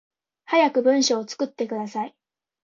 [0.47, 2.15] 早く文章作ってください